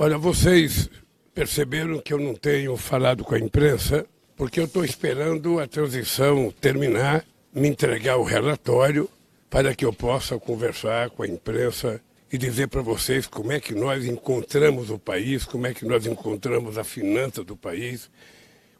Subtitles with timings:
[0.00, 0.88] Olha, vocês
[1.34, 6.54] perceberam que eu não tenho falado com a imprensa porque eu estou esperando a transição
[6.60, 9.10] terminar, me entregar o relatório
[9.50, 12.00] para que eu possa conversar com a imprensa
[12.32, 16.06] e dizer para vocês como é que nós encontramos o país, como é que nós
[16.06, 18.08] encontramos a finança do país,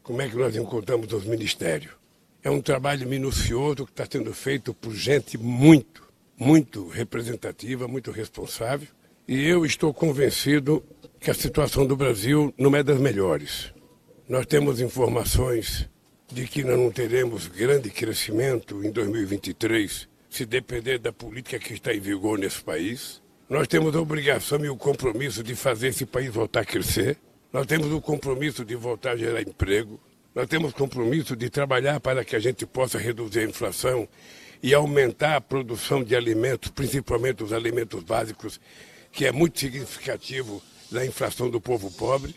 [0.05, 1.95] como é que nós encontramos os ministérios.
[2.45, 6.01] É um trabalho minucioso que está sendo feito por gente muito,
[6.37, 8.87] muito representativa, muito responsável.
[9.27, 10.83] E eu estou convencido
[11.21, 13.73] que a situação do Brasil não é das melhores.
[14.29, 15.89] Nós temos informações
[16.33, 21.93] de que nós não teremos grande crescimento em 2023 se depender da política que está
[21.93, 23.23] em vigor nesse país.
[23.49, 27.17] Nós temos a obrigação e o compromisso de fazer esse país voltar a crescer.
[27.53, 29.99] Nós temos o compromisso de voltar a gerar emprego.
[30.35, 34.07] Nós temos compromisso de trabalhar para que a gente possa reduzir a inflação
[34.63, 38.61] e aumentar a produção de alimentos, principalmente os alimentos básicos,
[39.11, 42.35] que é muito significativo da inflação do povo pobre.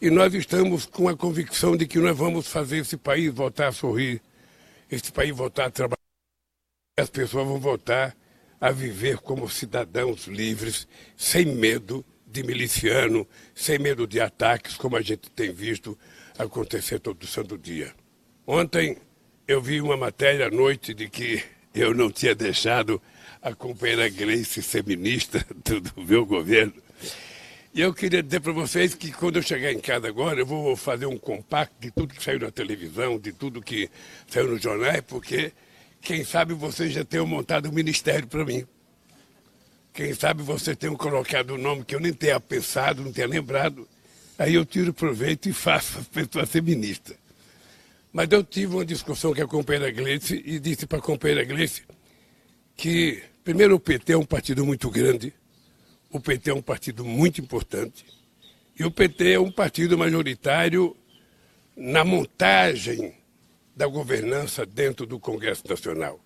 [0.00, 3.72] E nós estamos com a convicção de que nós vamos fazer esse país voltar a
[3.72, 4.20] sorrir,
[4.90, 6.00] esse país voltar a trabalhar.
[6.98, 8.16] As pessoas vão voltar
[8.60, 15.02] a viver como cidadãos livres, sem medo de miliciano, sem medo de ataques, como a
[15.02, 15.98] gente tem visto
[16.38, 17.94] acontecer todo santo dia.
[18.46, 18.96] Ontem
[19.46, 21.42] eu vi uma matéria à noite de que
[21.74, 23.00] eu não tinha deixado
[23.42, 24.60] a companheira Gleice
[25.64, 26.74] do, do meu governo.
[27.72, 30.74] E eu queria dizer para vocês que quando eu chegar em casa agora, eu vou
[30.74, 33.88] fazer um compacto de tudo que saiu na televisão, de tudo que
[34.26, 35.52] saiu nos jornais, porque
[36.00, 38.66] quem sabe vocês já tenham montado um ministério para mim.
[39.94, 43.86] Quem sabe vocês tenham colocado um nome que eu nem tenha pensado, não tenha lembrado.
[44.36, 47.14] Aí eu tiro proveito e faço a pessoa ser ministra.
[48.12, 51.84] Mas eu tive uma discussão com a companheira Gleice e disse para a companheira Gleice
[52.76, 55.32] que, primeiro, o PT é um partido muito grande,
[56.10, 58.04] o PT é um partido muito importante
[58.78, 60.96] e o PT é um partido majoritário
[61.76, 63.14] na montagem
[63.76, 66.20] da governança dentro do Congresso Nacional.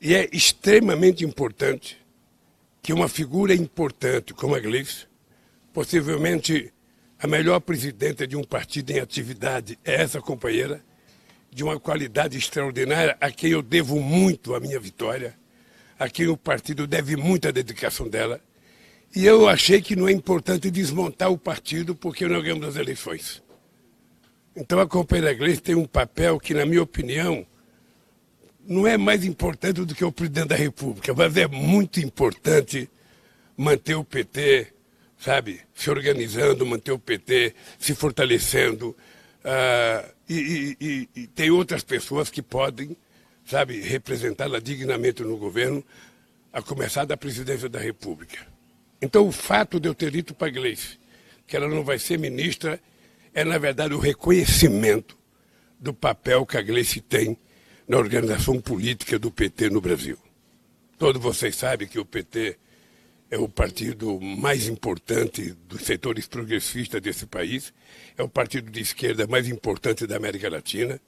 [0.00, 1.98] E é extremamente importante
[2.82, 5.06] que uma figura importante como a Gleice,
[5.72, 6.72] possivelmente
[7.18, 10.82] a melhor presidenta de um partido em atividade é essa companheira,
[11.52, 15.38] de uma qualidade extraordinária, a quem eu devo muito a minha vitória,
[15.98, 18.40] a quem o partido deve muita dedicação dela.
[19.14, 23.42] E eu achei que não é importante desmontar o partido porque nós ganhamos as eleições.
[24.56, 27.46] Então a companheira Gleice tem um papel que, na minha opinião,
[28.66, 32.88] não é mais importante do que o presidente da República, mas é muito importante
[33.56, 34.68] manter o PT,
[35.18, 38.96] sabe, se organizando, manter o PT se fortalecendo.
[39.44, 42.96] Uh, e, e, e, tem outras pessoas que podem,
[43.44, 45.84] sabe, representá-la dignamente no governo,
[46.52, 48.51] a começar da presidência da República.
[49.02, 51.02] Então, o fato de eu ter dito para a Gleice
[51.52, 52.80] que ela não vai ser ministra
[53.34, 55.18] é, na verdade, o reconhecimento
[55.78, 57.36] do papel que a Gleice tem
[57.86, 60.16] na organização política do PT no Brasil.
[60.96, 62.56] Todos vocês sabem que o PT
[63.30, 67.74] é o partido mais importante dos setores progressistas desse país,
[68.16, 71.00] é o partido de esquerda mais importante da América Latina,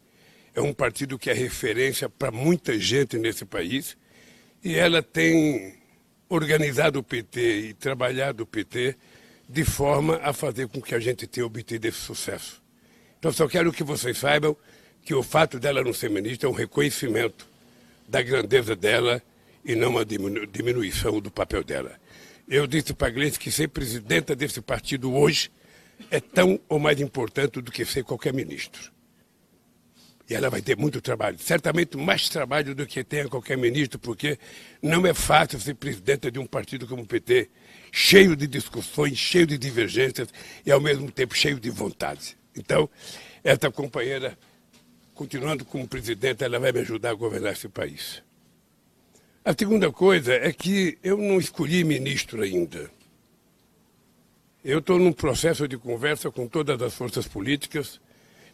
[0.54, 3.96] é um partido que é referência para muita gente nesse país
[4.62, 5.74] e ela tem
[6.34, 8.96] organizado o PT e trabalhado o PT
[9.48, 12.62] de forma a fazer com que a gente tenha obtido esse sucesso.
[13.18, 14.56] Então, só quero que vocês saibam
[15.04, 17.46] que o fato dela não ser ministra é um reconhecimento
[18.08, 19.22] da grandeza dela
[19.64, 21.98] e não uma diminuição do papel dela.
[22.48, 25.50] Eu disse para a Gleice que ser presidenta desse partido hoje
[26.10, 28.93] é tão ou mais importante do que ser qualquer ministro.
[30.28, 34.38] E ela vai ter muito trabalho, certamente mais trabalho do que tenha qualquer ministro, porque
[34.80, 37.50] não é fácil ser presidenta de um partido como o PT,
[37.92, 40.28] cheio de discussões, cheio de divergências
[40.64, 42.38] e ao mesmo tempo cheio de vontade.
[42.56, 42.88] Então,
[43.42, 44.38] essa companheira,
[45.14, 48.22] continuando como presidente, ela vai me ajudar a governar esse país.
[49.44, 52.90] A segunda coisa é que eu não escolhi ministro ainda.
[54.64, 58.00] Eu estou num processo de conversa com todas as forças políticas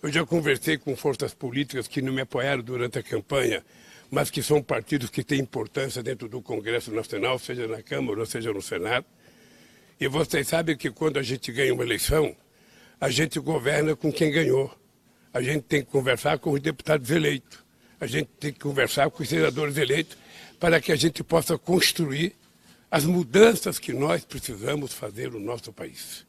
[0.03, 3.65] eu já conversei com forças políticas que não me apoiaram durante a campanha,
[4.11, 8.27] mas que são partidos que têm importância dentro do Congresso Nacional, seja na Câmara ou
[8.27, 9.05] seja no Senado.
[10.01, 12.35] E vocês sabem que quando a gente ganha uma eleição,
[13.01, 14.75] a gente governa com quem ganhou.
[15.33, 17.59] A gente tem que conversar com os deputados eleitos.
[18.01, 20.17] A gente tem que conversar com os senadores eleitos
[20.59, 22.35] para que a gente possa construir
[22.91, 26.27] as mudanças que nós precisamos fazer no nosso país.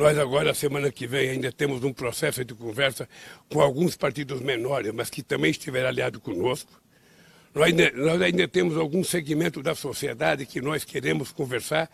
[0.00, 3.06] Nós agora, semana que vem, ainda temos um processo de conversa
[3.50, 6.72] com alguns partidos menores, mas que também estiveram aliados conosco.
[7.54, 11.90] Nós ainda, nós ainda temos algum segmento da sociedade que nós queremos conversar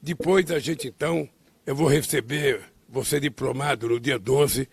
[0.00, 1.28] Depois a gente, então,
[1.66, 2.62] eu vou receber,
[3.04, 4.66] ser diplomado no dia 12.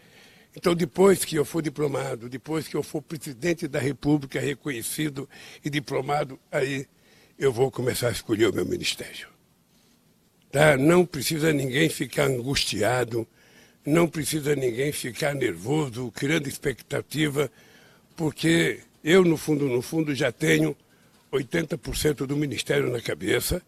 [0.56, 5.28] Então, depois que eu for diplomado, depois que eu for presidente da República reconhecido
[5.62, 6.88] e diplomado, aí
[7.38, 9.35] eu vou começar a escolher o meu ministério.
[10.56, 10.78] Tá?
[10.78, 13.28] Não precisa ninguém ficar angustiado,
[13.86, 17.52] não precisa ninguém ficar nervoso, criando expectativa,
[18.16, 20.74] porque eu, no fundo, no fundo, já tenho
[21.30, 23.62] 80% do ministério na cabeça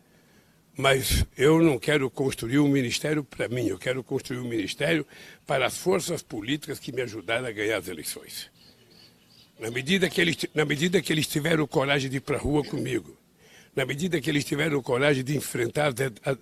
[0.78, 5.06] mas eu não quero construir um ministério para mim, eu quero construir um ministério
[5.46, 8.50] para as forças políticas que me ajudaram a ganhar as eleições.
[9.60, 12.64] Na medida que eles, na medida que eles tiveram coragem de ir para a rua
[12.64, 13.18] comigo,
[13.78, 15.94] na medida que eles tiveram coragem de enfrentar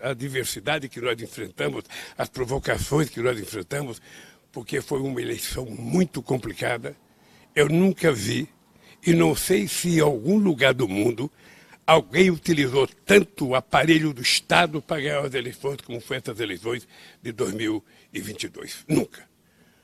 [0.02, 1.84] a, diversidade que nós enfrentamos,
[2.18, 4.02] as provocações que nós enfrentamos,
[4.54, 6.96] porque foi uma eleição muito complicada,
[7.54, 8.48] eu nunca vi,
[9.06, 11.30] e não sei se em algum lugar do mundo,
[11.86, 16.88] alguém utilizou tanto o aparelho do Estado para ganhar as eleições como foi essas eleições
[17.22, 18.86] de 2022.
[18.88, 19.28] Nunca.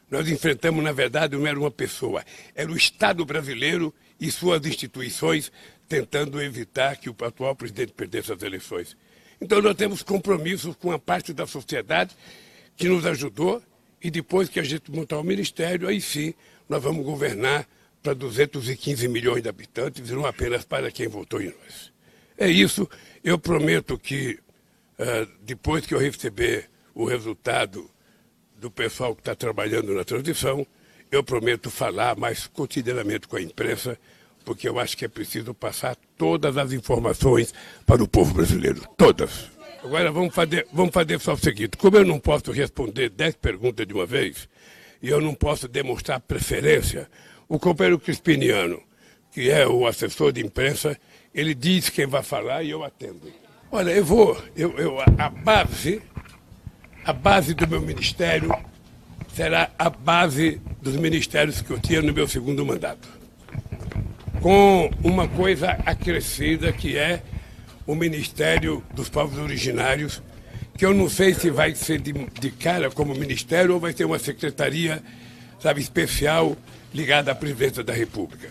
[0.09, 2.23] Nós enfrentamos, na verdade, não era uma pessoa,
[2.55, 5.51] era o Estado brasileiro e suas instituições
[5.91, 8.95] tentando evitar que o atual presidente perdesse as eleições.
[9.41, 12.15] Então nós temos compromissos com a parte da sociedade
[12.77, 13.61] que nos ajudou
[14.01, 16.33] e depois que a gente montar o ministério, aí sim
[16.69, 17.67] nós vamos governar
[18.01, 21.91] para 215 milhões de habitantes e não apenas para quem votou em nós.
[22.37, 22.89] É isso.
[23.21, 24.39] Eu prometo que,
[24.97, 27.91] uh, depois que eu receber o resultado
[28.55, 30.65] do pessoal que está trabalhando na transição,
[31.11, 33.99] eu prometo falar mais cotidianamente com a imprensa,
[34.43, 37.53] porque eu acho que é preciso passar todas as informações
[37.85, 38.81] para o povo brasileiro.
[38.97, 39.49] Todas.
[39.83, 43.87] Agora vamos fazer, vamos fazer só o seguinte: como eu não posso responder dez perguntas
[43.87, 44.47] de uma vez,
[45.01, 47.09] e eu não posso demonstrar preferência,
[47.49, 48.81] o companheiro Crispiniano,
[49.31, 50.97] que é o assessor de imprensa,
[51.33, 53.31] ele diz quem vai falar e eu atendo.
[53.71, 56.01] Olha, eu vou, eu, eu, a base,
[57.05, 58.53] a base do meu ministério
[59.33, 63.20] será a base dos ministérios que eu tinha no meu segundo mandato.
[64.41, 67.21] Com uma coisa acrescida que é
[67.85, 70.19] o Ministério dos Povos Originários,
[70.75, 74.03] que eu não sei se vai ser de, de cara como ministério ou vai ser
[74.03, 75.03] uma secretaria,
[75.59, 76.57] sabe, especial
[76.91, 78.49] ligada à presidência da República.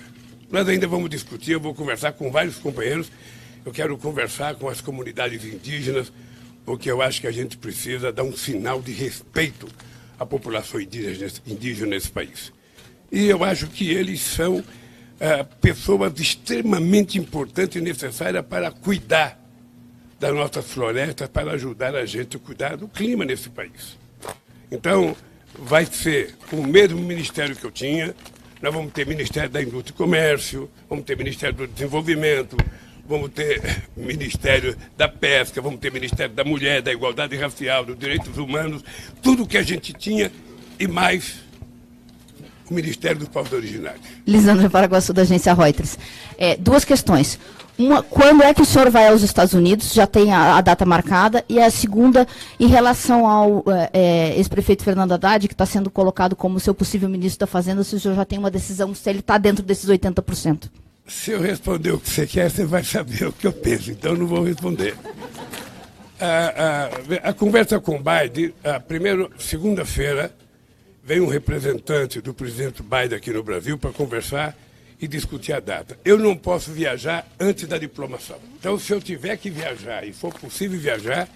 [0.48, 3.10] Nós ainda vamos discutir, eu vou conversar com vários companheiros,
[3.66, 6.12] eu quero conversar com as comunidades indígenas,
[6.64, 9.66] porque eu acho que a gente precisa dar um sinal de respeito
[10.20, 12.52] à população indígena, indígena nesse país.
[13.10, 14.62] E eu acho que eles são
[15.20, 19.38] é, pessoas extremamente importantes e necessárias para cuidar
[20.18, 23.98] das nossas florestas, para ajudar a gente a cuidar do clima nesse país.
[24.72, 25.14] Então,
[25.58, 28.14] vai ser o mesmo ministério que eu tinha,
[28.62, 32.56] nós vamos ter Ministério da Indústria e Comércio, vamos ter Ministério do Desenvolvimento,
[33.06, 38.36] vamos ter Ministério da Pesca, vamos ter Ministério da Mulher, da Igualdade Racial, dos Direitos
[38.38, 38.82] Humanos,
[39.22, 40.30] tudo que a gente tinha
[40.78, 41.49] e mais
[42.70, 44.00] o Ministério dos Povos Originários.
[44.26, 45.98] Lisandra Paraguaçu, da agência Reuters.
[46.38, 47.38] É, duas questões.
[47.76, 49.92] Uma, quando é que o senhor vai aos Estados Unidos?
[49.92, 51.44] Já tem a, a data marcada.
[51.48, 52.26] E a segunda,
[52.58, 57.08] em relação ao é, é ex-prefeito Fernando Haddad, que está sendo colocado como seu possível
[57.08, 59.88] ministro da Fazenda, se o senhor já tem uma decisão, se ele está dentro desses
[59.88, 60.70] 80%.
[61.06, 64.14] Se eu responder o que você quer, você vai saber o que eu penso, então
[64.14, 64.94] não vou responder.
[66.20, 66.90] A,
[67.24, 68.54] a, a conversa com o Biden,
[68.86, 70.30] primeiro, segunda-feira,
[71.10, 74.56] vem um representante do presidente Biden aqui no Brasil para conversar
[75.00, 75.98] e discutir a data.
[76.04, 78.38] Eu não posso viajar antes da diplomação.
[78.56, 81.28] Então, se eu tiver que viajar e for possível viajar,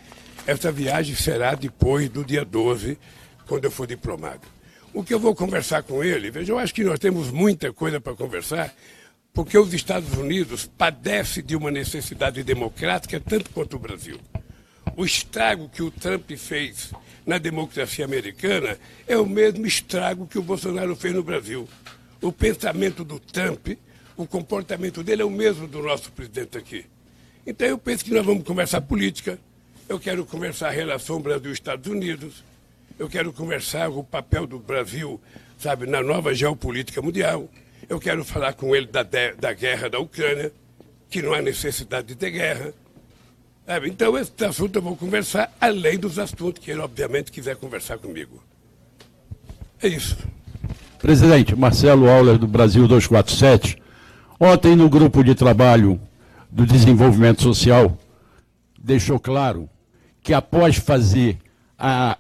[0.47, 2.97] essa viagem será depois do dia 12,
[3.49, 4.43] quando eu for diplomado.
[4.93, 8.01] O que eu vou conversar com ele, veja, eu acho que nós temos muita coisa
[8.01, 8.73] para conversar,
[9.33, 14.21] porque os Estados Unidos padecem de uma necessidade democrática tanto quanto o Brasil.
[14.97, 16.93] O estrago que o Trump fez
[17.27, 21.69] na democracia americana é o mesmo estrago que o Bolsonaro fez no Brasil
[22.25, 23.69] o pensamento do Trump,
[24.17, 26.87] o comportamento dele é o mesmo do nosso presidente aqui.
[27.47, 29.39] Então eu penso que nós vamos conversar política,
[29.87, 32.43] eu quero conversar a relação Brasil-Estados Unidos,
[32.99, 35.21] eu quero conversar o papel do Brasil,
[35.59, 37.47] sabe, na nova geopolítica mundial,
[37.89, 40.51] eu quero falar com ele da, da guerra da Ucrânia,
[41.11, 42.73] que não há necessidade de ter guerra.
[43.67, 43.89] Sabe?
[43.89, 48.43] Então, esse assunto eu vou conversar, além dos assuntos que ele, obviamente, quiser conversar comigo.
[49.83, 50.17] É isso.
[50.99, 53.79] Presidente, Marcelo Auler, do Brasil 247.
[54.39, 56.01] Ontem, no grupo de trabalho
[56.51, 57.99] do desenvolvimento social,
[58.79, 59.69] deixou claro
[60.23, 61.39] que após fazer
[61.79, 62.19] a,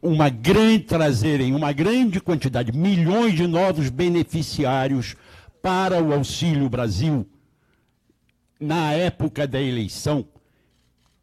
[0.00, 5.14] uma grande trazerem uma grande quantidade, milhões de novos beneficiários
[5.60, 7.26] para o Auxílio Brasil,
[8.58, 10.26] na época da eleição,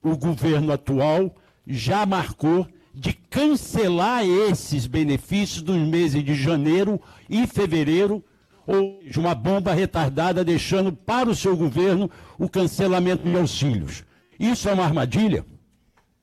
[0.04, 1.34] o governo atual
[1.66, 8.24] já marcou de cancelar esses benefícios dos meses de janeiro e fevereiro,
[8.68, 14.04] ou de uma bomba retardada deixando para o seu governo o cancelamento de auxílios.
[14.40, 15.46] Isso é uma armadilha?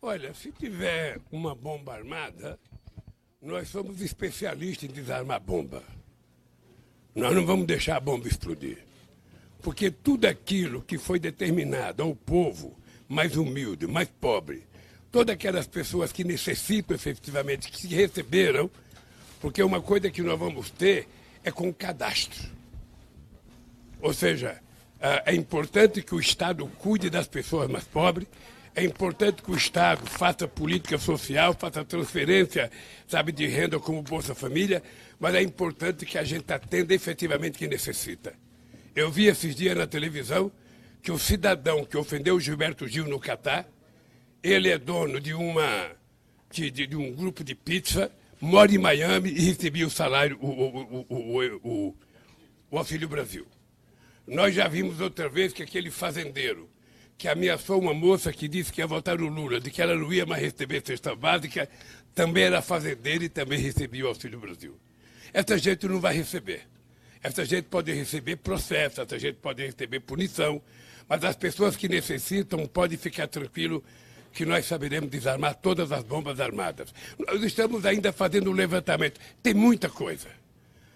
[0.00, 2.58] Olha, se tiver uma bomba armada,
[3.42, 5.82] nós somos especialistas em desarmar bomba.
[7.14, 8.78] Nós não vamos deixar a bomba explodir.
[9.60, 12.79] Porque tudo aquilo que foi determinado ao povo
[13.10, 14.62] mais humilde, mais pobre,
[15.10, 18.70] todas aquelas pessoas que necessitam efetivamente, que receberam,
[19.40, 21.08] porque uma coisa que nós vamos ter
[21.42, 22.48] é com o cadastro.
[24.00, 24.62] Ou seja,
[25.26, 28.28] é importante que o Estado cuide das pessoas mais pobres,
[28.76, 32.70] é importante que o Estado faça política social, faça transferência,
[33.08, 34.80] sabe, de renda como Bolsa Família,
[35.18, 38.32] mas é importante que a gente atenda efetivamente quem necessita.
[38.94, 40.52] Eu vi esses dias na televisão
[41.02, 43.66] que o cidadão que ofendeu o Gilberto Gil no Catar,
[44.42, 45.92] ele é dono de uma
[46.50, 50.48] de, de, de, um grupo de pizza, mora em Miami e recebia o salário, o,
[50.48, 51.96] o, o, o,
[52.70, 53.46] o Auxílio Brasil.
[54.26, 56.68] Nós já vimos outra vez que aquele fazendeiro
[57.16, 60.10] que ameaçou uma moça que disse que ia votar no Lula, de que ela não
[60.10, 61.68] ia mais receber cesta básica,
[62.14, 64.74] também era fazendeiro e também recebia o Auxílio Brasil.
[65.32, 66.62] Essa gente não vai receber.
[67.22, 70.62] Essa gente pode receber processo, essa gente pode receber punição,
[71.10, 73.82] mas as pessoas que necessitam podem ficar tranquilo
[74.32, 76.94] que nós saberemos desarmar todas as bombas armadas.
[77.18, 79.20] Nós estamos ainda fazendo um levantamento.
[79.42, 80.28] Tem muita coisa.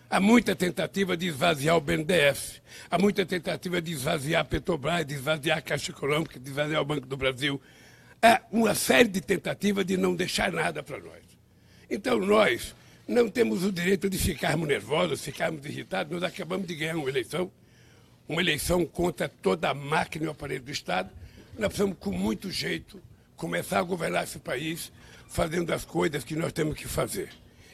[0.08, 5.14] Há muita tentativa de esvaziar o BNDES, há muita tentativa de esvaziar a Petrobras, de
[5.14, 7.60] esvaziar a Caixa Econômica, de esvaziar o Banco do Brasil.
[8.22, 11.24] Há uma série de tentativas de não deixar nada para nós.
[11.90, 12.72] Então, nós
[13.08, 16.12] não temos o direito de ficarmos nervosos, ficarmos irritados.
[16.12, 17.50] Nós acabamos de ganhar uma eleição,
[18.28, 21.10] uma eleição contra toda a máquina e o aparelho do Estado.
[21.58, 23.00] Nós precisamos, com muito jeito,
[23.36, 24.92] começar a governar esse país
[25.28, 27.30] fazendo as coisas que nós temos que fazer.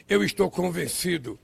[0.09, 1.39] Eu estou convencido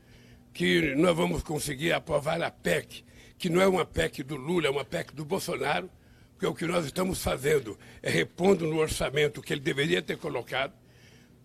[0.53, 3.03] que nós vamos conseguir aprovar a PEC,
[3.37, 5.89] que não é uma PEC do Lula, é uma PEC do Bolsonaro,
[6.31, 10.73] porque o que nós estamos fazendo é repondo no orçamento que ele deveria ter colocado,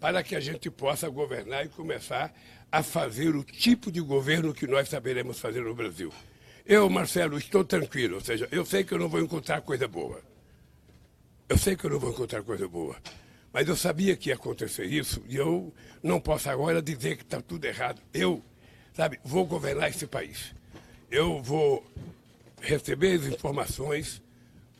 [0.00, 2.34] para que a gente possa governar e começar
[2.70, 6.12] a fazer o tipo de governo que nós saberemos fazer no Brasil.
[6.64, 10.22] Eu, Marcelo, estou tranquilo, ou seja, eu sei que eu não vou encontrar coisa boa.
[11.48, 12.96] Eu sei que eu não vou encontrar coisa boa.
[13.52, 17.42] Mas eu sabia que ia acontecer isso e eu não posso agora dizer que está
[17.42, 18.00] tudo errado.
[18.14, 18.42] Eu,
[18.94, 20.54] sabe, vou governar esse país.
[21.10, 21.84] Eu vou
[22.60, 24.22] receber as informações,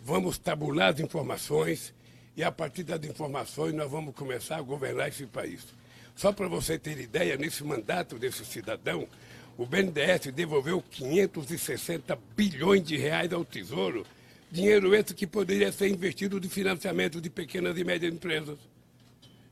[0.03, 1.93] vamos tabular as informações
[2.37, 5.67] e a partir das informações nós vamos começar a governar esse país.
[6.15, 9.07] Só para você ter ideia, nesse mandato desse cidadão,
[9.57, 14.05] o BNDES devolveu 560 bilhões de reais ao Tesouro
[14.53, 18.59] Dinheiro esse que poderia ser investido de financiamento de pequenas e médias empresas.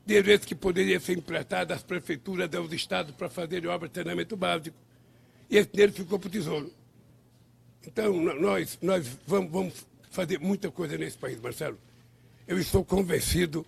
[0.05, 4.37] Dinheiro esse que poderia ser emprestado às prefeituras aos estados para fazer obras de saneamento
[4.37, 4.77] básico.
[5.49, 6.71] E esse dinheiro ficou para o Tesouro.
[7.83, 11.79] Então, nós, nós vamos, vamos fazer muita coisa nesse país, Marcelo.
[12.47, 13.65] Eu estou convencido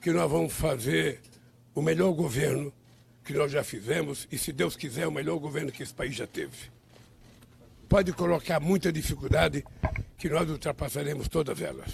[0.00, 1.20] que nós vamos fazer
[1.74, 2.72] o melhor governo
[3.24, 6.26] que nós já fizemos e, se Deus quiser, o melhor governo que esse país já
[6.26, 6.56] teve.
[7.88, 9.64] Pode colocar muita dificuldade,
[10.16, 11.92] que nós ultrapassaremos todas elas.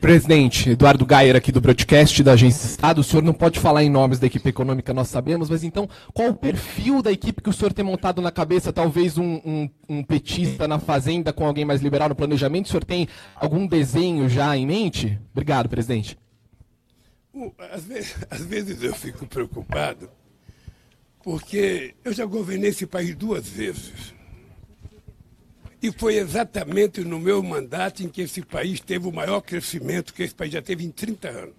[0.00, 3.00] Presidente, Eduardo Gayer aqui do broadcast da Agência Estado.
[3.00, 6.28] O senhor não pode falar em nomes da equipe econômica, nós sabemos, mas então, qual
[6.28, 8.70] o perfil da equipe que o senhor tem montado na cabeça?
[8.70, 12.66] Talvez um, um, um petista na fazenda com alguém mais liberal no planejamento?
[12.66, 15.18] O senhor tem algum desenho já em mente?
[15.32, 16.18] Obrigado, presidente.
[17.70, 20.10] Às vezes, às vezes eu fico preocupado,
[21.22, 24.14] porque eu já governei esse país duas vezes.
[25.82, 30.22] E foi exatamente no meu mandato em que esse país teve o maior crescimento que
[30.22, 31.54] esse país já teve em 30 anos.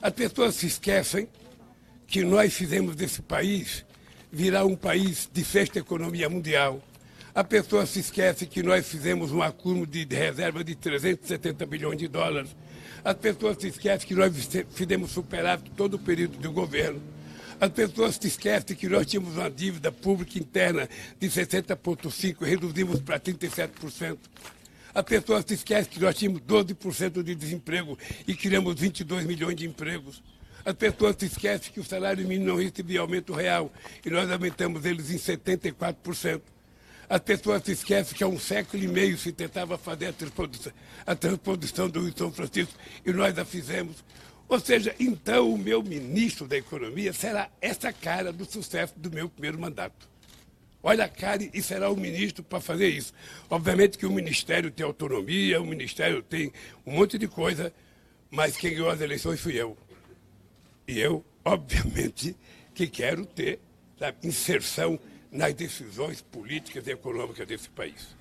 [0.00, 1.28] As pessoas se esquecem
[2.06, 3.84] que nós fizemos desse país
[4.30, 6.80] virar um país de sexta economia mundial.
[7.34, 12.08] A pessoa se esquece que nós fizemos um acúmulo de reserva de 370 bilhões de
[12.08, 12.54] dólares.
[13.04, 14.32] As pessoas se esquecem que nós
[14.70, 17.00] fizemos superávit todo o período do governo.
[17.60, 20.88] As pessoas se esquecem que nós tínhamos uma dívida pública interna
[21.18, 24.18] de 60,5% e reduzimos para 37%.
[24.94, 29.66] As pessoas se esquecem que nós tínhamos 12% de desemprego e criamos 22 milhões de
[29.66, 30.22] empregos.
[30.64, 33.72] As pessoas se esquecem que o salário mínimo não recebia aumento real
[34.04, 36.40] e nós aumentamos eles em 74%.
[37.08, 40.72] As pessoas se esquecem que há um século e meio se tentava fazer a transposição,
[41.06, 44.04] a transposição do Rio São Francisco e nós a fizemos.
[44.48, 49.28] Ou seja, então o meu ministro da Economia será essa cara do sucesso do meu
[49.28, 50.08] primeiro mandato.
[50.82, 53.12] Olha a cara e será o ministro para fazer isso.
[53.50, 56.52] Obviamente que o ministério tem autonomia, o ministério tem
[56.84, 57.72] um monte de coisa,
[58.30, 59.76] Mas quem ganhou as eleições fui eu.
[60.86, 62.36] E eu, obviamente,
[62.74, 63.58] que quero ter
[63.98, 64.98] sabe, inserção
[65.36, 68.16] nas decisões políticas e econômicas desse país.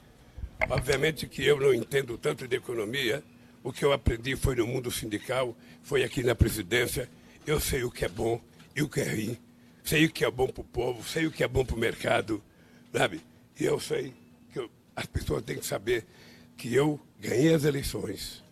[0.69, 3.24] Obviamente que eu não entendo tanto de economia,
[3.63, 7.10] o que eu aprendi foi no mundo sindical, foi aqui na presidência.
[7.48, 8.39] Eu sei o que é bom
[8.75, 9.38] e o que é ruim,
[9.84, 11.79] sei o que é bom para o povo, sei o que é bom para o
[11.79, 12.43] mercado,
[12.93, 13.22] sabe?
[13.60, 14.13] E eu sei
[14.51, 16.05] que eu, as pessoas têm que saber
[16.57, 18.43] que eu ganhei as eleições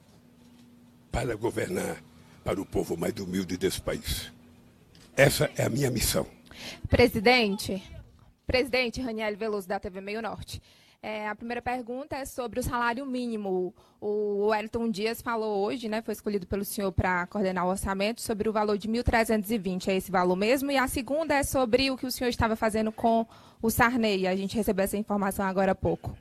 [1.11, 2.01] para governar
[2.43, 4.31] para o povo mais humilde desse país.
[5.15, 6.25] Essa é a minha missão.
[6.89, 7.81] Presidente,
[8.45, 10.61] presidente Raniel Veloso da TV Meio Norte.
[11.05, 13.75] É, a primeira pergunta é sobre o salário mínimo.
[13.99, 18.47] O Wellington Dias falou hoje, né, foi escolhido pelo senhor para coordenar o orçamento, sobre
[18.47, 19.89] o valor de 1.320.
[19.89, 20.71] É esse valor mesmo?
[20.71, 23.27] E a segunda é sobre o que o senhor estava fazendo com
[23.61, 24.27] o Sarney.
[24.27, 26.17] A gente recebeu essa informação agora há pouco.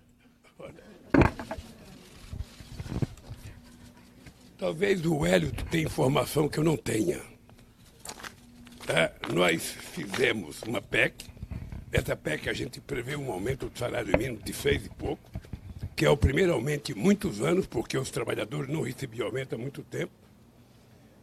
[4.59, 7.21] Talvez o Hélio tenha informação que eu não tenha.
[8.89, 11.32] É, nós fizemos uma PEC.
[11.93, 15.31] Nessa PEC a gente prevê um aumento do salário mínimo de seis e pouco,
[15.95, 19.59] que é o primeiro aumento em muitos anos, porque os trabalhadores não recebiam aumento há
[19.59, 20.13] muito tempo.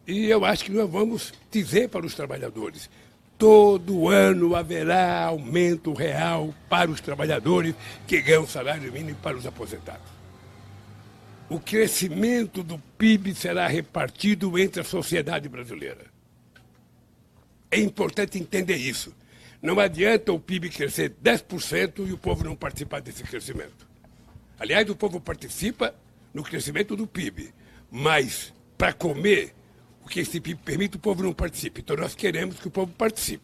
[0.06, 2.90] E eu acho que nós vamos dizer para os trabalhadores:
[3.38, 7.74] todo ano haverá aumento real para os trabalhadores
[8.06, 10.20] que ganham salário mínimo e para os aposentados
[11.50, 16.06] o crescimento do PIB será repartido entre a sociedade brasileira.
[17.72, 19.14] É importante entender isso.
[19.62, 23.88] Não adianta o PIB crescer 10% e o povo não participar desse crescimento.
[24.58, 25.94] Aliás, o povo participa
[26.34, 27.54] no crescimento do PIB,
[27.92, 29.54] mas para comer
[30.04, 31.80] o que esse PIB permite, o povo não participa.
[31.80, 33.44] Então nós queremos que o povo participe.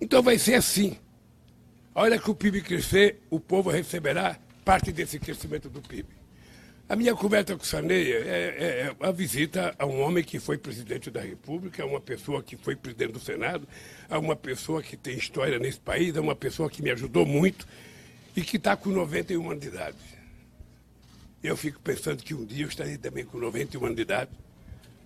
[0.00, 0.96] Então vai ser assim.
[1.94, 6.08] A hora que o PIB crescer, o povo receberá parte desse crescimento do PIB.
[6.88, 10.38] A minha conversa com o Sarney é, é, é, a visita a um homem que
[10.38, 13.66] foi presidente da República, a uma pessoa que foi presidente do Senado,
[14.08, 17.66] a uma pessoa que tem história nesse país, a uma pessoa que me ajudou muito
[18.36, 19.96] e que está com 91 anos de idade.
[21.42, 24.30] Eu fico pensando que um dia eu estarei também com 91 anos de idade,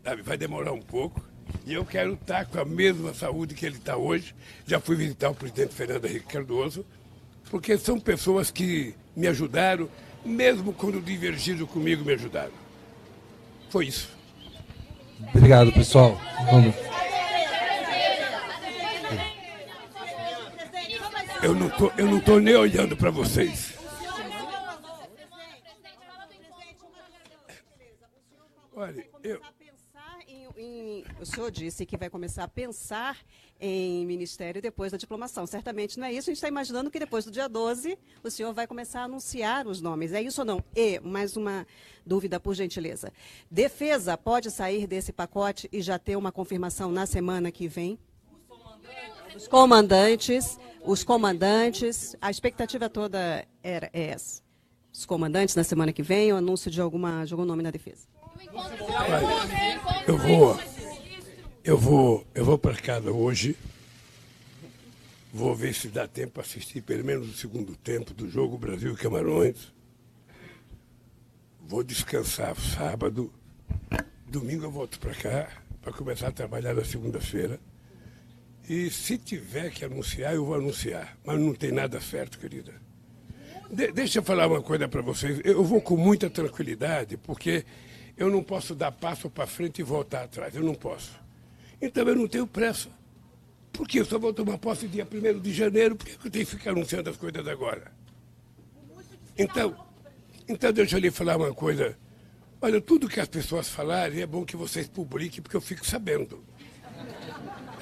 [0.05, 0.21] sabe?
[0.21, 1.25] vai demorar um pouco,
[1.65, 4.35] e eu quero estar com a mesma saúde que ele está hoje.
[4.67, 6.85] Já fui visitar o presidente Fernando Henrique Cardoso,
[7.51, 9.89] porque são pessoas que me ajudaram
[10.25, 12.53] mesmo quando divergiram comigo, me ajudaram.
[13.69, 14.09] Foi isso.
[15.35, 16.21] Obrigado, pessoal.
[16.51, 16.75] Vamos.
[21.43, 23.75] Eu não tô, eu não tô nem olhando para vocês.
[28.75, 29.41] Olha, eu...
[31.21, 33.19] o senhor disse que vai começar a pensar
[33.61, 35.47] em ministério depois da diplomação.
[35.47, 36.31] Certamente não é isso.
[36.31, 39.67] A gente está imaginando que depois do dia 12 o senhor vai começar a anunciar
[39.67, 40.13] os nomes.
[40.13, 40.65] É isso ou não?
[40.75, 41.67] E, mais uma
[42.05, 43.13] dúvida, por gentileza.
[43.51, 47.99] Defesa pode sair desse pacote e já ter uma confirmação na semana que vem?
[49.37, 54.43] Os comandantes, os comandantes, a expectativa toda era essa.
[54.93, 58.09] Os comandantes na semana que vem, o anúncio de, alguma, de algum nome na defesa.
[60.07, 60.59] Eu vou
[61.63, 63.57] eu vou, eu vou para casa hoje.
[65.33, 68.93] Vou ver se dá tempo para assistir pelo menos o segundo tempo do jogo Brasil
[68.93, 69.73] e Camarões.
[71.61, 73.33] Vou descansar sábado.
[74.27, 77.61] Domingo eu volto para cá para começar a trabalhar na segunda-feira.
[78.69, 81.17] E se tiver que anunciar, eu vou anunciar.
[81.25, 82.73] Mas não tem nada certo, querida.
[83.71, 85.41] De deixa eu falar uma coisa para vocês.
[85.45, 87.65] Eu vou com muita tranquilidade, porque
[88.17, 90.55] eu não posso dar passo para frente e voltar atrás.
[90.55, 91.20] Eu não posso.
[91.81, 92.89] Então eu não tenho pressa.
[93.73, 96.57] Porque eu só vou tomar posse dia 1 de janeiro, por que eu tenho que
[96.57, 97.93] ficar anunciando as coisas agora?
[99.39, 99.75] Então,
[100.49, 101.97] então deixa eu lhe falar uma coisa.
[102.61, 106.45] Olha, tudo que as pessoas falarem é bom que vocês publiquem, porque eu fico sabendo.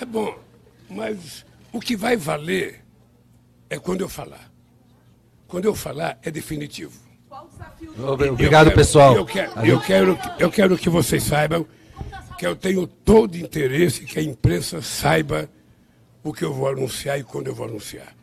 [0.00, 0.38] É bom,
[0.88, 2.84] mas o que vai valer
[3.68, 4.50] é quando eu falar.
[5.48, 7.08] Quando eu falar, é definitivo.
[7.98, 9.16] Obrigado, quero, pessoal.
[9.16, 11.66] Eu quero, eu, quero, eu quero que vocês saibam
[12.38, 15.50] que eu tenho todo interesse que a imprensa saiba
[16.22, 18.14] o que eu vou anunciar e quando eu vou anunciar.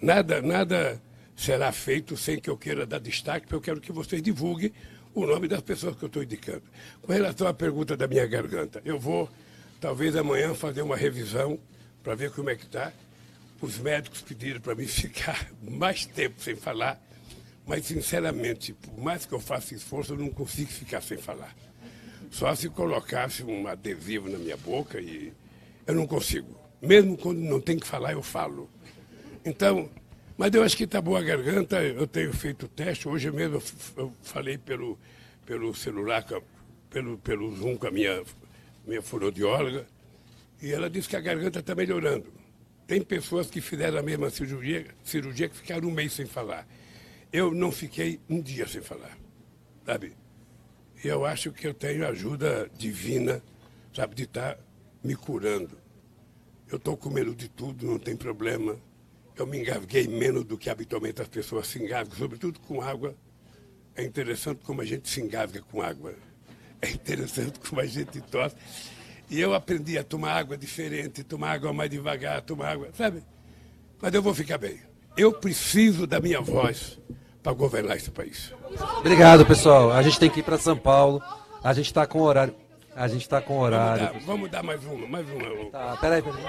[0.00, 1.02] Nada, nada
[1.34, 4.72] será feito sem que eu queira dar destaque, porque eu quero que vocês divulguem
[5.12, 6.62] o nome das pessoas que eu estou indicando.
[7.02, 9.28] Com relação à pergunta da minha garganta, eu vou,
[9.80, 11.58] talvez amanhã, fazer uma revisão
[12.04, 12.92] para ver como é que está.
[13.60, 17.00] Os médicos pediram para mim ficar mais tempo sem falar,
[17.66, 21.52] mas, sinceramente, por mais que eu faça esforço, eu não consigo ficar sem falar.
[22.34, 25.32] Só se colocasse um adesivo na minha boca e
[25.86, 26.60] eu não consigo.
[26.82, 28.68] Mesmo quando não tem que falar, eu falo.
[29.44, 29.88] Então,
[30.36, 33.08] mas eu acho que está boa a garganta, eu tenho feito teste.
[33.08, 33.62] Hoje mesmo
[33.96, 34.98] eu falei pelo,
[35.46, 36.26] pelo celular
[36.90, 38.24] pelo, pelo Zoom com a minha,
[38.84, 39.86] minha fonoaudióloga
[40.60, 42.32] e ela disse que a garganta está melhorando.
[42.84, 46.66] Tem pessoas que fizeram a mesma cirurgia, cirurgia que ficaram um mês sem falar.
[47.32, 49.16] Eu não fiquei um dia sem falar,
[49.86, 50.23] sabe?
[51.04, 53.42] E eu acho que eu tenho ajuda divina,
[53.94, 54.60] sabe, de estar tá
[55.02, 55.76] me curando.
[56.66, 58.78] Eu estou com medo de tudo, não tem problema.
[59.36, 63.14] Eu me engasguei menos do que habitualmente as pessoas se engasgam, sobretudo com água.
[63.94, 66.14] É interessante como a gente se engasga com água.
[66.80, 68.56] É interessante como a gente tosse.
[69.28, 73.22] E eu aprendi a tomar água diferente, tomar água mais devagar, tomar água, sabe?
[74.00, 74.80] Mas eu vou ficar bem.
[75.18, 76.98] Eu preciso da minha voz
[77.44, 78.52] para governar esse país.
[78.98, 79.92] Obrigado, pessoal.
[79.92, 81.22] A gente tem que ir para São Paulo.
[81.62, 82.54] A gente está com horário.
[82.96, 84.06] A gente está com horário.
[84.06, 85.70] Vamos dar, vamos dar, mais uma, mais uma.
[85.70, 86.42] Tá, peraí, peraí.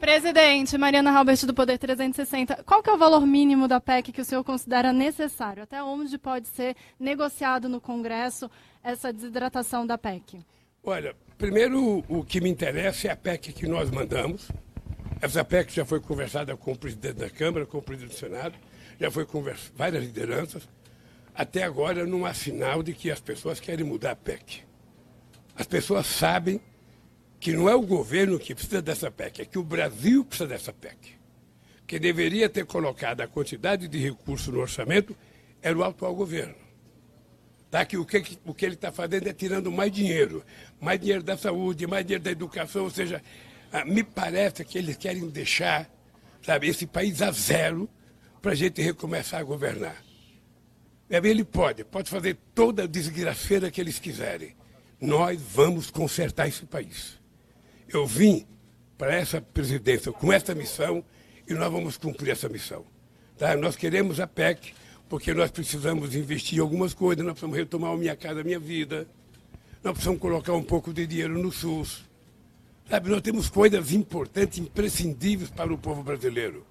[0.00, 4.20] Presidente, Mariana Halbert do Poder 360, qual que é o valor mínimo da PEC que
[4.20, 5.62] o senhor considera necessário?
[5.62, 8.50] Até onde pode ser negociado no Congresso
[8.82, 10.40] essa desidratação da PEC?
[10.82, 14.48] Olha, primeiro o que me interessa é a PEC que nós mandamos.
[15.20, 18.54] Essa PEC já foi conversada com o presidente da Câmara, com o presidente do Senado,
[19.00, 19.42] já foi com
[19.74, 20.68] várias lideranças.
[21.34, 24.62] Até agora não há sinal de que as pessoas querem mudar a PEC.
[25.56, 26.60] As pessoas sabem
[27.40, 30.72] que não é o governo que precisa dessa PEC, é que o Brasil precisa dessa
[30.72, 31.14] PEC.
[31.86, 35.16] Que deveria ter colocado a quantidade de recursos no orçamento
[35.60, 36.54] era o atual governo.
[37.70, 37.84] Tá?
[37.84, 40.44] Que o, que, o que ele está fazendo é tirando mais dinheiro,
[40.80, 43.20] mais dinheiro da saúde, mais dinheiro da educação, ou seja,
[43.82, 45.90] me parece que eles querem deixar
[46.44, 47.88] sabe, esse país a zero
[48.42, 49.96] para a gente recomeçar a governar.
[51.08, 54.54] Ele pode, pode fazer toda a desgraceira que eles quiserem.
[55.00, 57.18] Nós vamos consertar esse país.
[57.88, 58.46] Eu vim
[58.98, 61.04] para essa presidência com essa missão
[61.48, 62.84] e nós vamos cumprir essa missão.
[63.38, 63.56] Tá?
[63.56, 64.74] Nós queremos a PEC
[65.08, 69.06] porque nós precisamos investir em algumas coisas, nós precisamos retomar a Minha Casa Minha Vida,
[69.82, 72.04] nós precisamos colocar um pouco de dinheiro no SUS.
[72.88, 76.66] Sabe, nós temos coisas importantes, imprescindíveis para o povo brasileiro.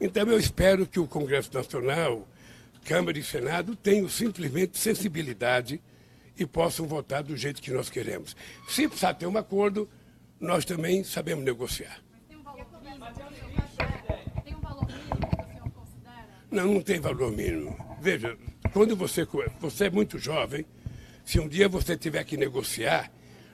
[0.00, 2.26] Então eu espero que o Congresso Nacional,
[2.84, 5.82] Câmara e Senado tenham simplesmente sensibilidade
[6.38, 8.34] e possam votar do jeito que nós queremos.
[8.68, 9.88] Se precisar ter um acordo,
[10.38, 12.00] nós também sabemos negociar.
[16.50, 17.76] Não, não tem valor mínimo.
[18.00, 18.36] Veja,
[18.72, 19.26] quando você,
[19.60, 20.64] você é muito jovem,
[21.24, 23.12] se um dia você tiver que negociar,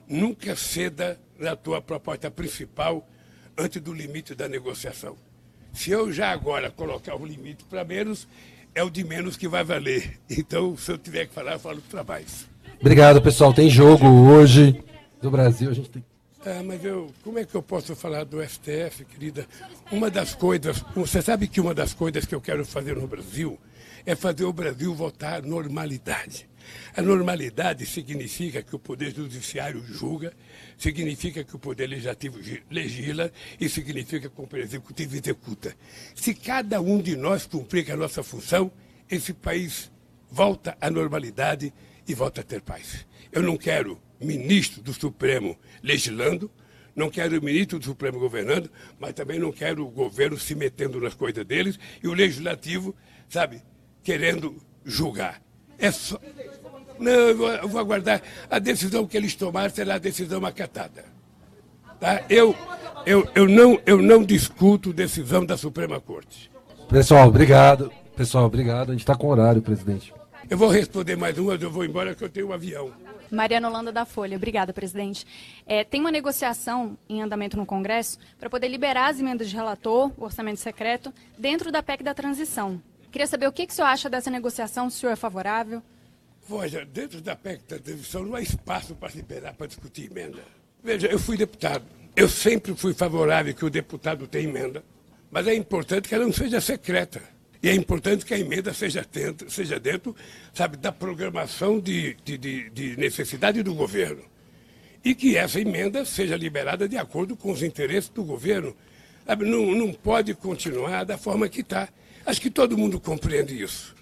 [0.08, 3.06] nunca ceda na tua proposta principal
[3.56, 5.16] antes do limite da negociação.
[5.72, 8.26] Se eu já agora colocar o limite para menos,
[8.74, 10.18] é o de menos que vai valer.
[10.28, 12.46] Então, se eu tiver que falar, eu falo para mais.
[12.80, 13.52] Obrigado, pessoal.
[13.52, 14.82] Tem jogo hoje
[15.20, 15.70] do Brasil.
[15.70, 16.04] A gente tem
[16.46, 19.48] ah, mas eu, como é que eu posso falar do STF, querida?
[19.90, 23.58] Uma das coisas, você sabe que uma das coisas que eu quero fazer no Brasil
[24.06, 26.48] é fazer o Brasil voltar à normalidade.
[26.96, 30.32] A normalidade significa que o Poder Judiciário julga,
[30.78, 32.38] significa que o Poder Legislativo
[32.70, 35.74] legisla e significa que o Poder Executivo executa.
[36.14, 38.70] Se cada um de nós cumprir a nossa função,
[39.10, 39.90] esse país
[40.30, 41.72] volta à normalidade
[42.06, 43.04] e volta a ter paz.
[43.32, 46.50] Eu não quero ministro do Supremo legislando,
[46.94, 51.00] não quero o ministro do Supremo governando, mas também não quero o governo se metendo
[51.00, 52.94] nas coisas deles e o legislativo,
[53.28, 53.62] sabe,
[54.02, 55.42] querendo julgar.
[55.78, 56.18] É só.
[56.98, 58.22] Não, eu vou aguardar.
[58.48, 61.04] A decisão que eles tomarem será a decisão acatada.
[62.00, 62.24] Tá?
[62.30, 62.56] Eu,
[63.04, 66.50] eu, eu, não, eu não discuto decisão da Suprema Corte.
[66.88, 67.92] Pessoal, obrigado.
[68.16, 68.90] Pessoal, obrigado.
[68.90, 70.14] A gente está com horário, presidente.
[70.48, 72.92] Eu vou responder mais uma, eu vou embora que eu tenho um avião.
[73.30, 74.36] Mariana Holanda da Folha.
[74.36, 75.26] Obrigada, presidente.
[75.66, 80.12] É, tem uma negociação em andamento no Congresso para poder liberar as emendas de relator,
[80.16, 82.80] o orçamento secreto, dentro da PEC da transição.
[83.10, 85.82] Queria saber o que, que o senhor acha dessa negociação, se o senhor é favorável.
[86.48, 90.44] Veja, dentro da PEC da transição não há espaço para liberar, para discutir emenda.
[90.82, 91.84] Veja, eu fui deputado.
[92.14, 94.84] Eu sempre fui favorável que o deputado tenha emenda,
[95.28, 97.35] mas é importante que ela não seja secreta.
[97.62, 100.14] E é importante que a emenda seja dentro, seja dentro
[100.52, 104.22] sabe, da programação de, de, de, de necessidade do governo.
[105.04, 108.76] E que essa emenda seja liberada de acordo com os interesses do governo.
[109.26, 111.88] Sabe, não, não pode continuar da forma que está.
[112.24, 113.94] Acho que todo mundo compreende isso.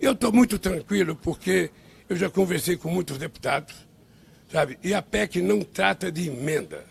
[0.00, 1.70] Eu estou muito tranquilo porque
[2.08, 3.74] eu já conversei com muitos deputados,
[4.50, 4.78] sabe?
[4.82, 6.84] E a PEC não trata de emenda.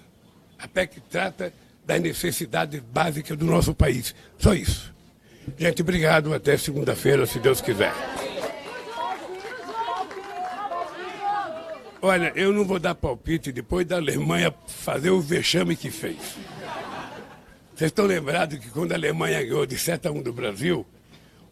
[0.57, 1.53] A PEC trata
[1.85, 4.15] das necessidades básicas do nosso país.
[4.37, 4.93] Só isso.
[5.57, 6.33] Gente, obrigado.
[6.33, 7.93] Até segunda-feira, se Deus quiser.
[12.01, 16.17] Olha, eu não vou dar palpite depois da Alemanha fazer o vexame que fez.
[17.73, 20.85] Vocês estão lembrados que quando a Alemanha ganhou de 7 a 1 do Brasil,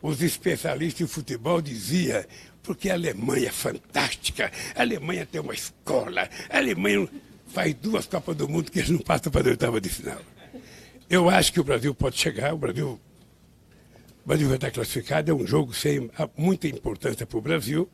[0.02, 2.24] os especialistas em futebol diziam
[2.62, 7.08] porque a Alemanha é fantástica, a Alemanha tem uma escola, a Alemanha
[7.48, 10.20] faz duas Copas do Mundo que eles não passam para a oitava de final.
[11.10, 13.00] Eu acho que o Brasil pode chegar, o Brasil,
[14.24, 17.90] o Brasil estar classificado, é um jogo sem muita importância para o Brasil.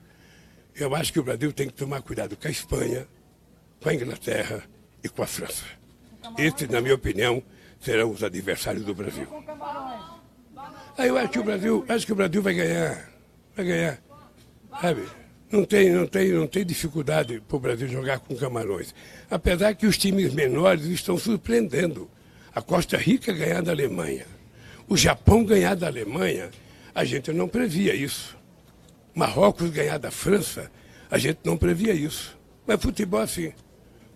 [0.75, 3.07] Eu acho que o Brasil tem que tomar cuidado com a Espanha,
[3.81, 4.63] com a Inglaterra
[5.03, 5.63] e com a França.
[6.37, 7.41] Esses, na minha opinião,
[7.79, 9.27] serão os adversários do Brasil.
[10.97, 13.09] Aí eu acho que o Brasil, acho que o Brasil vai ganhar.
[13.55, 13.99] Vai ganhar.
[14.81, 15.03] Sabe?
[15.49, 18.93] Não tem, não tem, não tem dificuldade para o Brasil jogar com Camarões.
[19.29, 22.09] Apesar que os times menores estão surpreendendo.
[22.53, 24.25] A Costa Rica ganhar da Alemanha.
[24.87, 26.49] O Japão ganhar da Alemanha,
[26.95, 28.37] a gente não previa isso.
[29.13, 30.71] Marrocos ganhar da França,
[31.11, 32.37] a gente não previa isso.
[32.65, 33.51] Mas futebol, assim.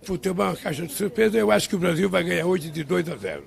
[0.02, 1.38] Futebol é uma caixa de surpresa.
[1.38, 3.44] Eu acho que o Brasil vai ganhar hoje de 2 a 0.